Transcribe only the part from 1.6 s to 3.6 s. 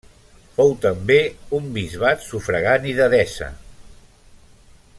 bisbat, sufragani d'Edessa.